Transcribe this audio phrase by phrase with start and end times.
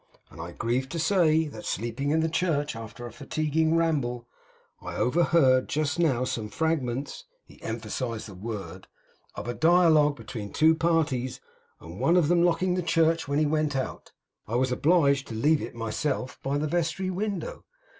[0.31, 4.27] I grieve to say that sleeping in the church after a fatiguing ramble,
[4.81, 8.87] I overheard just now some fragments,' he emphasised that word,
[9.35, 11.39] 'of a dialogue between two parties;
[11.79, 14.11] and one of them locking the church when he went out,
[14.47, 17.63] I was obliged to leave it myself by the vestry window.